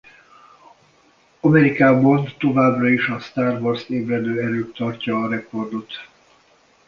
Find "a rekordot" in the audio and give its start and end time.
5.21-5.93